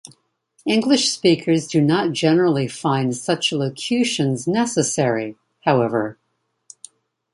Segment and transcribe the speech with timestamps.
[0.65, 6.17] English speakers do not generally find such locutions necessary, however.